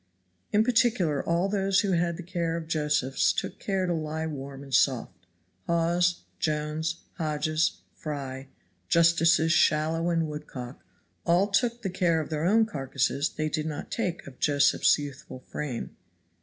In 0.51 0.63
particular 0.63 1.23
all 1.23 1.47
those 1.47 1.81
who 1.81 1.91
had 1.91 2.17
the 2.17 2.23
care 2.23 2.57
of 2.57 2.67
Josephs 2.67 3.31
took 3.31 3.59
care 3.59 3.85
to 3.85 3.93
lie 3.93 4.25
warm 4.25 4.63
and 4.63 4.73
soft. 4.73 5.27
Hawes, 5.67 6.23
Jones, 6.39 7.03
Hodges, 7.19 7.81
Fry, 7.93 8.47
Justices 8.89 9.51
Shallow 9.51 10.09
and 10.09 10.27
Woodcock, 10.27 10.83
all 11.23 11.49
took 11.49 11.83
the 11.83 11.91
care 11.91 12.19
of 12.19 12.31
their 12.31 12.45
own 12.45 12.65
carcasses 12.65 13.29
they 13.29 13.47
did 13.47 13.67
not 13.67 13.91
take 13.91 14.25
of 14.25 14.39
Josephs' 14.39 14.97
youthful 14.97 15.41
frame. 15.41 15.95